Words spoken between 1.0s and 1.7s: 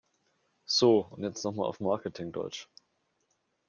und jetzt noch mal